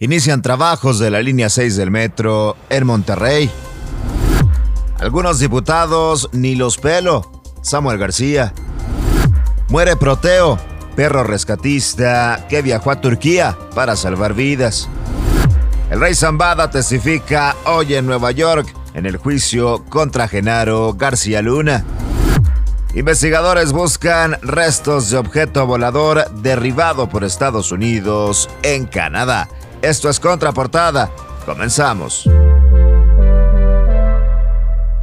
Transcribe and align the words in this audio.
Inician 0.00 0.42
trabajos 0.42 1.00
de 1.00 1.10
la 1.10 1.20
línea 1.20 1.48
6 1.48 1.74
del 1.74 1.90
metro 1.90 2.56
en 2.70 2.86
Monterrey. 2.86 3.50
Algunos 5.00 5.40
diputados 5.40 6.28
ni 6.30 6.54
los 6.54 6.78
pelo. 6.78 7.42
Samuel 7.62 7.98
García. 7.98 8.54
Muere 9.68 9.96
Proteo, 9.96 10.56
perro 10.94 11.24
rescatista 11.24 12.46
que 12.48 12.62
viajó 12.62 12.92
a 12.92 13.00
Turquía 13.00 13.58
para 13.74 13.96
salvar 13.96 14.34
vidas. 14.34 14.88
El 15.90 15.98
rey 15.98 16.14
Zambada 16.14 16.70
testifica 16.70 17.56
hoy 17.64 17.94
en 17.94 18.06
Nueva 18.06 18.30
York 18.30 18.72
en 18.94 19.04
el 19.04 19.16
juicio 19.16 19.84
contra 19.88 20.28
Genaro 20.28 20.94
García 20.94 21.42
Luna. 21.42 21.84
Investigadores 22.94 23.72
buscan 23.72 24.38
restos 24.42 25.10
de 25.10 25.16
objeto 25.16 25.66
volador 25.66 26.30
derribado 26.40 27.08
por 27.08 27.24
Estados 27.24 27.72
Unidos 27.72 28.48
en 28.62 28.86
Canadá. 28.86 29.48
Esto 29.82 30.10
es 30.10 30.18
Contraportada. 30.18 31.08
Comenzamos. 31.46 32.28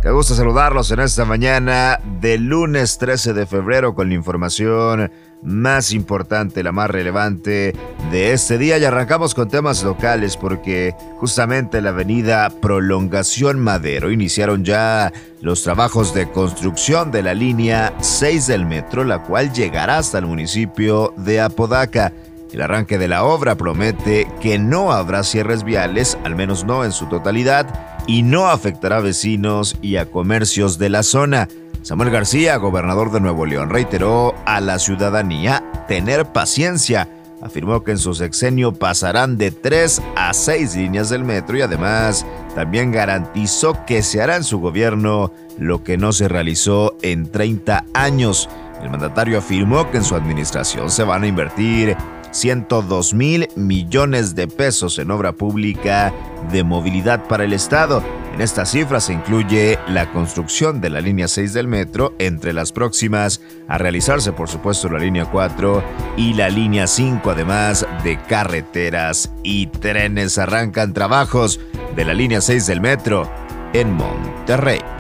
Qué 0.02 0.12
gusto 0.12 0.36
saludarlos 0.36 0.92
en 0.92 1.00
esta 1.00 1.24
mañana 1.24 2.00
del 2.20 2.44
lunes 2.44 2.98
13 2.98 3.34
de 3.34 3.46
febrero 3.46 3.96
con 3.96 4.10
la 4.10 4.16
información 4.16 5.12
más 5.42 5.94
importante, 5.94 6.62
la 6.62 6.74
más 6.74 6.90
relevante 6.90 7.74
de 8.12 8.34
este 8.34 8.58
día. 8.58 8.78
Y 8.78 8.84
arrancamos 8.84 9.34
con 9.34 9.48
temas 9.48 9.82
locales 9.82 10.36
porque 10.36 10.94
justamente 11.20 11.78
en 11.78 11.86
la 11.86 11.92
avenida 11.92 12.50
Prolongación 12.62 13.60
Madero 13.62 14.12
iniciaron 14.12 14.66
ya 14.66 15.14
los 15.42 15.64
trabajos 15.64 16.14
de 16.14 16.30
construcción 16.30 17.12
de 17.12 17.24
la 17.24 17.34
línea 17.34 17.94
6 18.02 18.48
del 18.48 18.66
metro, 18.66 19.06
la 19.06 19.24
cual 19.24 19.54
llegará 19.54 20.00
hasta 20.00 20.18
el 20.18 20.26
municipio 20.26 21.14
de 21.16 21.40
Apodaca. 21.40 22.12
El 22.56 22.62
arranque 22.62 22.98
de 22.98 23.10
la 23.10 23.26
obra 23.26 23.56
promete 23.56 24.30
que 24.40 24.58
no 24.58 24.94
habrá 24.94 25.24
cierres 25.24 25.66
viales, 25.66 26.18
al 26.24 26.38
menos 26.38 26.64
no 26.64 26.86
en 26.86 26.94
su 26.94 27.08
totalidad, 27.08 27.68
y 28.08 28.24
no 28.24 28.48
afectará 28.48 28.96
a 28.96 29.02
vecinos 29.02 29.76
y 29.82 29.98
a 29.98 30.06
comercios 30.06 30.78
de 30.78 30.88
la 30.88 31.04
zona. 31.04 31.50
Samuel 31.82 32.12
García, 32.12 32.56
gobernador 32.56 33.12
de 33.12 33.20
Nuevo 33.20 33.46
León, 33.46 33.70
reiteró 33.70 34.34
a 34.46 34.62
la 34.62 34.80
ciudadanía 34.80 35.66
tener 35.90 36.28
paciencia. 36.28 37.10
Afirmó 37.42 37.84
que 37.84 37.92
en 37.92 37.98
su 37.98 38.14
sexenio 38.14 38.72
pasarán 38.72 39.38
de 39.38 39.52
tres 39.52 40.02
a 40.16 40.34
seis 40.34 40.78
líneas 40.78 41.10
del 41.10 41.26
metro 41.26 41.58
y 41.58 41.62
además 41.62 42.26
también 42.56 42.94
garantizó 42.94 43.84
que 43.86 44.02
se 44.02 44.22
hará 44.22 44.38
en 44.38 44.46
su 44.46 44.62
gobierno 44.62 45.34
lo 45.58 45.84
que 45.84 45.98
no 45.98 46.14
se 46.14 46.30
realizó 46.30 46.96
en 47.02 47.30
30 47.30 47.84
años. 47.94 48.48
El 48.82 48.90
mandatario 48.90 49.40
afirmó 49.40 49.92
que 49.92 49.98
en 49.98 50.04
su 50.06 50.16
administración 50.16 50.90
se 50.90 51.04
van 51.04 51.24
a 51.24 51.28
invertir 51.28 51.98
102 52.36 53.14
mil 53.14 53.48
millones 53.56 54.36
de 54.36 54.48
pesos 54.48 55.00
en 55.00 55.10
obra 55.10 55.32
pública 55.32 56.14
de 56.52 56.64
movilidad 56.64 57.28
para 57.28 57.46
el 57.46 57.54
Estado. 57.54 58.04
En 58.34 58.42
esta 58.42 58.66
cifra 58.66 59.00
se 59.00 59.14
incluye 59.14 59.80
la 59.88 60.12
construcción 60.12 60.82
de 60.82 60.90
la 60.90 61.00
línea 61.00 61.30
6 61.30 61.54
del 61.54 61.70
metro, 61.70 62.14
entre 62.20 62.52
las 62.52 62.74
próximas 62.74 63.40
a 63.70 63.78
realizarse 63.78 64.34
por 64.34 64.50
supuesto 64.50 64.90
la 64.90 65.00
línea 65.00 65.26
4 65.26 65.82
y 66.18 66.34
la 66.34 66.50
línea 66.50 66.88
5, 66.88 67.32
además 67.32 67.88
de 68.04 68.22
carreteras 68.22 69.32
y 69.42 69.68
trenes. 69.68 70.38
Arrancan 70.38 70.92
trabajos 70.92 71.62
de 71.96 72.04
la 72.04 72.14
línea 72.14 72.42
6 72.42 72.68
del 72.68 72.82
metro 72.82 73.32
en 73.72 73.94
Monterrey. 73.94 74.95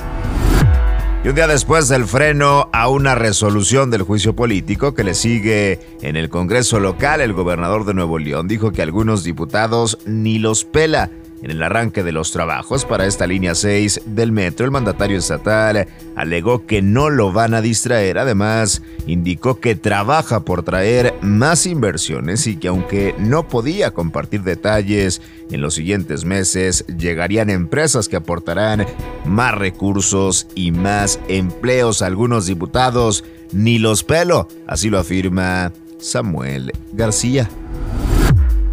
Y 1.25 1.27
un 1.27 1.33
día 1.33 1.47
después 1.47 1.87
del 1.87 2.05
freno 2.05 2.69
a 2.71 2.87
una 2.87 3.15
resolución 3.15 3.89
del 3.89 4.03
juicio 4.03 4.35
político 4.35 4.93
que 4.93 5.03
le 5.03 5.15
sigue 5.15 5.79
en 6.03 6.17
el 6.17 6.29
Congreso 6.29 6.79
local, 6.79 7.19
el 7.19 7.33
gobernador 7.33 7.83
de 7.83 7.95
Nuevo 7.95 8.19
León 8.19 8.47
dijo 8.47 8.71
que 8.71 8.83
algunos 8.83 9.23
diputados 9.23 9.97
ni 10.05 10.37
los 10.37 10.65
pela 10.65 11.09
en 11.41 11.51
el 11.51 11.61
arranque 11.61 12.03
de 12.03 12.11
los 12.11 12.31
trabajos 12.31 12.85
para 12.85 13.05
esta 13.05 13.27
línea 13.27 13.55
6 13.55 14.01
del 14.05 14.31
metro, 14.31 14.65
el 14.65 14.71
mandatario 14.71 15.17
estatal 15.17 15.87
alegó 16.15 16.65
que 16.65 16.81
no 16.81 17.09
lo 17.09 17.31
van 17.31 17.53
a 17.53 17.61
distraer. 17.61 18.17
Además, 18.17 18.81
indicó 19.05 19.59
que 19.59 19.75
trabaja 19.75 20.41
por 20.41 20.63
traer 20.63 21.13
más 21.21 21.65
inversiones 21.65 22.47
y 22.47 22.57
que 22.57 22.69
aunque 22.69 23.15
no 23.19 23.47
podía 23.47 23.91
compartir 23.91 24.43
detalles, 24.43 25.21
en 25.51 25.61
los 25.61 25.75
siguientes 25.75 26.25
meses 26.25 26.85
llegarían 26.87 27.49
empresas 27.49 28.07
que 28.07 28.15
aportarán 28.15 28.85
más 29.25 29.55
recursos 29.55 30.47
y 30.55 30.71
más 30.71 31.19
empleos. 31.27 32.01
Algunos 32.01 32.47
diputados 32.47 33.23
ni 33.51 33.77
los 33.77 34.03
pelo, 34.03 34.47
así 34.67 34.89
lo 34.89 34.99
afirma 34.99 35.71
Samuel 35.99 36.71
García. 36.93 37.49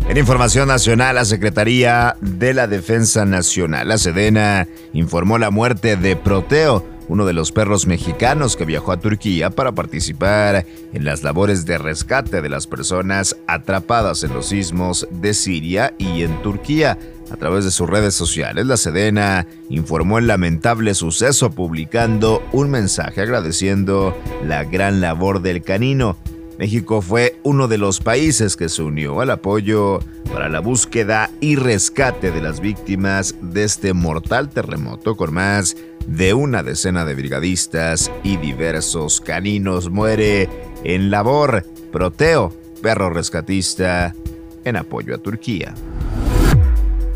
En 0.08 0.18
información 0.18 0.68
nacional, 0.68 1.14
la 1.14 1.24
Secretaría 1.24 2.16
de 2.20 2.52
la 2.52 2.66
Defensa 2.66 3.24
Nacional, 3.24 3.88
la 3.88 3.98
Sedena, 3.98 4.68
informó 4.92 5.38
la 5.38 5.50
muerte 5.50 5.96
de 5.96 6.16
Proteo, 6.16 6.84
uno 7.08 7.24
de 7.24 7.32
los 7.32 7.52
perros 7.52 7.86
mexicanos 7.86 8.56
que 8.56 8.64
viajó 8.64 8.92
a 8.92 9.00
Turquía 9.00 9.50
para 9.50 9.72
participar 9.72 10.66
en 10.92 11.04
las 11.04 11.22
labores 11.22 11.64
de 11.64 11.78
rescate 11.78 12.42
de 12.42 12.48
las 12.48 12.66
personas 12.66 13.36
atrapadas 13.46 14.22
en 14.24 14.34
los 14.34 14.46
sismos 14.46 15.06
de 15.10 15.34
Siria 15.34 15.94
y 15.98 16.22
en 16.24 16.42
Turquía. 16.42 16.98
A 17.30 17.36
través 17.36 17.64
de 17.64 17.70
sus 17.70 17.88
redes 17.88 18.14
sociales, 18.14 18.66
la 18.66 18.76
Sedena 18.76 19.46
informó 19.70 20.18
el 20.18 20.26
lamentable 20.26 20.94
suceso 20.94 21.50
publicando 21.52 22.42
un 22.52 22.70
mensaje 22.70 23.22
agradeciendo 23.22 24.14
la 24.44 24.64
gran 24.64 25.00
labor 25.00 25.40
del 25.40 25.62
canino. 25.62 26.18
México 26.62 27.02
fue 27.02 27.40
uno 27.42 27.66
de 27.66 27.76
los 27.76 27.98
países 27.98 28.54
que 28.54 28.68
se 28.68 28.84
unió 28.84 29.20
al 29.20 29.30
apoyo 29.30 29.98
para 30.32 30.48
la 30.48 30.60
búsqueda 30.60 31.28
y 31.40 31.56
rescate 31.56 32.30
de 32.30 32.40
las 32.40 32.60
víctimas 32.60 33.34
de 33.42 33.64
este 33.64 33.92
mortal 33.94 34.48
terremoto 34.48 35.16
con 35.16 35.34
más 35.34 35.76
de 36.06 36.34
una 36.34 36.62
decena 36.62 37.04
de 37.04 37.16
brigadistas 37.16 38.12
y 38.22 38.36
diversos 38.36 39.20
caninos. 39.20 39.90
Muere 39.90 40.48
en 40.84 41.10
labor 41.10 41.66
Proteo, 41.90 42.56
perro 42.80 43.10
rescatista, 43.10 44.14
en 44.64 44.76
apoyo 44.76 45.16
a 45.16 45.18
Turquía. 45.18 45.74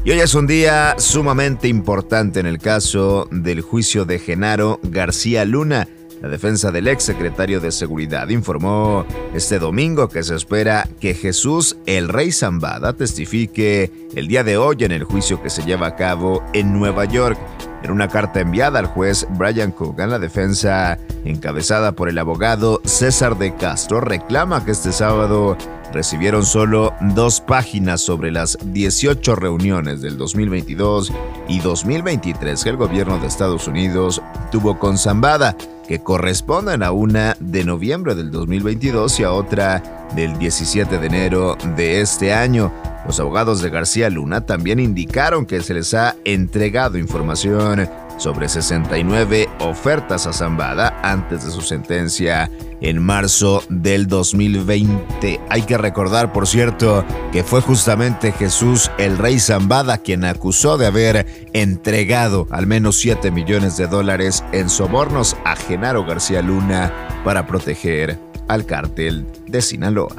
Y 0.04 0.10
hoy 0.10 0.18
es 0.18 0.34
un 0.34 0.48
día 0.48 0.96
sumamente 0.98 1.68
importante 1.68 2.40
en 2.40 2.46
el 2.46 2.58
caso 2.58 3.28
del 3.30 3.60
juicio 3.60 4.06
de 4.06 4.18
Genaro 4.18 4.80
García 4.82 5.44
Luna 5.44 5.86
la 6.22 6.28
defensa 6.28 6.70
del 6.70 6.88
ex 6.88 7.04
secretario 7.04 7.60
de 7.60 7.70
Seguridad 7.70 8.28
informó 8.28 9.04
este 9.34 9.58
domingo 9.58 10.08
que 10.08 10.22
se 10.22 10.34
espera 10.34 10.88
que 11.00 11.14
Jesús 11.14 11.76
el 11.86 12.08
Rey 12.08 12.32
Zambada 12.32 12.94
testifique 12.94 13.90
el 14.14 14.26
día 14.26 14.42
de 14.42 14.56
hoy 14.56 14.76
en 14.80 14.92
el 14.92 15.04
juicio 15.04 15.42
que 15.42 15.50
se 15.50 15.62
lleva 15.62 15.88
a 15.88 15.96
cabo 15.96 16.42
en 16.52 16.72
Nueva 16.72 17.04
York. 17.04 17.38
En 17.82 17.90
una 17.90 18.08
carta 18.08 18.40
enviada 18.40 18.78
al 18.78 18.86
juez 18.86 19.26
Brian 19.30 19.70
Coogan, 19.70 20.10
la 20.10 20.18
defensa, 20.18 20.98
encabezada 21.24 21.92
por 21.92 22.08
el 22.08 22.18
abogado 22.18 22.80
César 22.84 23.36
de 23.36 23.54
Castro, 23.54 24.00
reclama 24.00 24.64
que 24.64 24.72
este 24.72 24.92
sábado 24.92 25.56
recibieron 25.92 26.44
solo 26.44 26.94
dos 27.14 27.40
páginas 27.40 28.00
sobre 28.00 28.32
las 28.32 28.58
18 28.64 29.36
reuniones 29.36 30.00
del 30.00 30.16
2022 30.16 31.12
y 31.48 31.60
2023 31.60 32.64
que 32.64 32.70
el 32.70 32.76
gobierno 32.76 33.18
de 33.18 33.26
Estados 33.26 33.68
Unidos 33.68 34.20
tuvo 34.50 34.78
con 34.78 34.98
Zambada, 34.98 35.56
que 35.86 36.00
corresponden 36.00 36.82
a 36.82 36.92
una 36.92 37.36
de 37.40 37.64
noviembre 37.64 38.14
del 38.14 38.30
2022 38.30 39.20
y 39.20 39.24
a 39.24 39.32
otra 39.32 40.08
del 40.14 40.38
17 40.38 40.98
de 40.98 41.06
enero 41.06 41.56
de 41.76 42.00
este 42.00 42.32
año. 42.32 42.72
Los 43.06 43.20
abogados 43.20 43.62
de 43.62 43.70
García 43.70 44.10
Luna 44.10 44.46
también 44.46 44.80
indicaron 44.80 45.46
que 45.46 45.62
se 45.62 45.74
les 45.74 45.94
ha 45.94 46.16
entregado 46.24 46.98
información 46.98 47.88
sobre 48.16 48.48
69 48.48 49.48
ofertas 49.60 50.26
a 50.26 50.32
Zambada 50.32 50.98
antes 51.02 51.44
de 51.44 51.50
su 51.50 51.60
sentencia 51.60 52.50
en 52.80 53.02
marzo 53.02 53.62
del 53.68 54.06
2020. 54.06 55.40
Hay 55.48 55.62
que 55.62 55.78
recordar, 55.78 56.32
por 56.32 56.46
cierto, 56.46 57.04
que 57.32 57.42
fue 57.42 57.60
justamente 57.60 58.32
Jesús 58.32 58.90
el 58.98 59.18
Rey 59.18 59.40
Zambada 59.40 59.98
quien 59.98 60.24
acusó 60.24 60.78
de 60.78 60.86
haber 60.86 61.26
entregado 61.52 62.46
al 62.50 62.66
menos 62.66 62.96
7 62.96 63.30
millones 63.30 63.76
de 63.76 63.86
dólares 63.86 64.44
en 64.52 64.68
sobornos 64.68 65.36
a 65.44 65.56
Genaro 65.56 66.04
García 66.04 66.42
Luna 66.42 66.92
para 67.24 67.46
proteger 67.46 68.18
al 68.48 68.66
cártel 68.66 69.26
de 69.46 69.62
Sinaloa. 69.62 70.14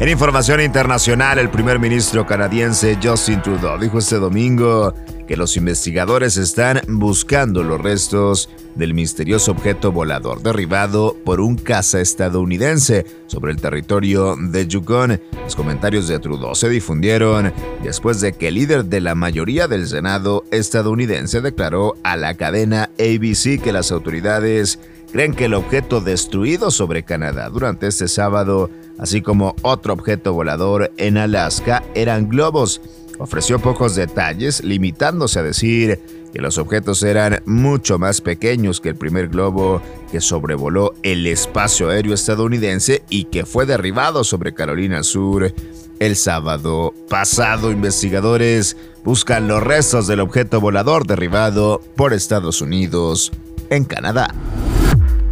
En 0.00 0.08
información 0.08 0.60
internacional, 0.60 1.38
el 1.38 1.50
primer 1.50 1.78
ministro 1.78 2.26
canadiense 2.26 2.98
Justin 3.00 3.40
Trudeau 3.42 3.78
dijo 3.78 3.98
este 3.98 4.16
domingo 4.16 4.92
que 5.26 5.36
los 5.36 5.56
investigadores 5.56 6.36
están 6.36 6.80
buscando 6.88 7.62
los 7.62 7.80
restos 7.80 8.48
del 8.74 8.94
misterioso 8.94 9.52
objeto 9.52 9.92
volador 9.92 10.42
derribado 10.42 11.16
por 11.24 11.40
un 11.40 11.56
caza 11.56 12.00
estadounidense 12.00 13.06
sobre 13.26 13.52
el 13.52 13.60
territorio 13.60 14.36
de 14.36 14.66
Yukon. 14.66 15.20
Los 15.44 15.56
comentarios 15.56 16.08
de 16.08 16.18
Trudeau 16.18 16.54
se 16.54 16.68
difundieron 16.68 17.52
después 17.82 18.20
de 18.20 18.32
que 18.32 18.48
el 18.48 18.54
líder 18.54 18.86
de 18.86 19.00
la 19.00 19.14
mayoría 19.14 19.68
del 19.68 19.86
Senado 19.86 20.44
estadounidense 20.50 21.40
declaró 21.40 21.94
a 22.02 22.16
la 22.16 22.34
cadena 22.34 22.90
ABC 22.98 23.62
que 23.62 23.72
las 23.72 23.92
autoridades 23.92 24.78
creen 25.12 25.34
que 25.34 25.44
el 25.44 25.54
objeto 25.54 26.00
destruido 26.00 26.72
sobre 26.72 27.04
Canadá 27.04 27.48
durante 27.48 27.86
este 27.86 28.08
sábado, 28.08 28.68
así 28.98 29.22
como 29.22 29.54
otro 29.62 29.92
objeto 29.92 30.32
volador 30.32 30.90
en 30.96 31.18
Alaska, 31.18 31.84
eran 31.94 32.28
globos. 32.28 32.80
Ofreció 33.18 33.58
pocos 33.58 33.94
detalles, 33.94 34.62
limitándose 34.64 35.38
a 35.38 35.42
decir 35.42 36.00
que 36.32 36.40
los 36.40 36.58
objetos 36.58 37.02
eran 37.04 37.42
mucho 37.46 37.98
más 37.98 38.20
pequeños 38.20 38.80
que 38.80 38.88
el 38.88 38.96
primer 38.96 39.28
globo 39.28 39.80
que 40.10 40.20
sobrevoló 40.20 40.94
el 41.04 41.26
espacio 41.26 41.90
aéreo 41.90 42.12
estadounidense 42.12 43.04
y 43.08 43.24
que 43.24 43.46
fue 43.46 43.66
derribado 43.66 44.24
sobre 44.24 44.52
Carolina 44.52 45.04
Sur 45.04 45.54
el 46.00 46.16
sábado 46.16 46.92
pasado. 47.08 47.70
Investigadores 47.70 48.76
buscan 49.04 49.46
los 49.46 49.62
restos 49.62 50.08
del 50.08 50.20
objeto 50.20 50.60
volador 50.60 51.06
derribado 51.06 51.80
por 51.94 52.12
Estados 52.12 52.60
Unidos 52.60 53.30
en 53.70 53.84
Canadá. 53.84 54.34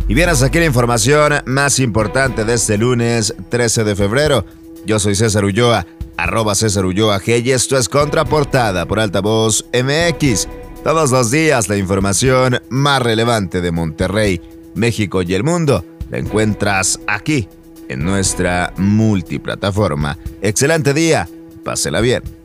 Y 0.09 0.15
bien, 0.15 0.29
hasta 0.29 0.47
aquí 0.47 0.59
la 0.59 0.67
información 0.67 1.33
más 1.47 1.79
importante 1.79 2.45
de 2.45 2.55
este 2.55 2.79
lunes 2.79 3.35
13 3.49 3.85
de 3.85 3.97
febrero. 3.97 4.45
Yo 4.85 4.99
soy 4.99 5.15
César 5.15 5.45
Ulloa, 5.45 5.87
arroba 6.23 6.55
César 6.55 6.87
Ulloa 6.87 7.21
G 7.21 7.45
y 7.45 7.51
esto 7.51 7.77
es 7.77 7.89
Contraportada 7.89 8.87
por 8.87 9.01
Altavoz 9.01 9.65
MX. 9.73 10.49
Todos 10.85 11.11
los 11.11 11.33
días 11.33 11.69
la 11.69 11.77
información 11.77 12.61
más 12.69 13.03
relevante 13.03 13.61
de 13.61 13.73
Monterrey, 13.73 14.41
México 14.75 15.23
y 15.23 15.35
el 15.35 15.43
mundo 15.43 15.85
la 16.11 16.19
encuentras 16.19 17.01
aquí 17.09 17.49
en 17.89 18.05
nuestra 18.05 18.73
multiplataforma. 18.77 20.17
Excelente 20.41 20.95
día, 20.95 21.29
pásela 21.65 22.01
bien. 22.01 22.42